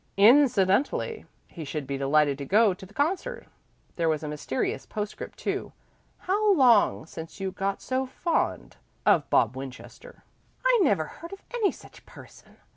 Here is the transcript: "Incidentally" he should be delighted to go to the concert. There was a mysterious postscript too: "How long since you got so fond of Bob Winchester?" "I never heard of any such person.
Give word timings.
"Incidentally" 0.17 1.27
he 1.47 1.63
should 1.63 1.85
be 1.85 1.95
delighted 1.95 2.35
to 2.39 2.43
go 2.43 2.73
to 2.73 2.87
the 2.87 2.93
concert. 2.95 3.45
There 3.97 4.09
was 4.09 4.23
a 4.23 4.27
mysterious 4.27 4.87
postscript 4.87 5.37
too: 5.37 5.73
"How 6.17 6.53
long 6.55 7.05
since 7.05 7.39
you 7.39 7.51
got 7.51 7.83
so 7.83 8.07
fond 8.07 8.77
of 9.05 9.29
Bob 9.29 9.55
Winchester?" 9.55 10.23
"I 10.65 10.79
never 10.81 11.05
heard 11.05 11.31
of 11.33 11.43
any 11.53 11.71
such 11.71 12.03
person. 12.07 12.57